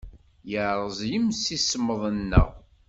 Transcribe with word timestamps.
Yerreẓ 0.51 0.99
yemsismeḍ-nneɣ. 1.11 2.49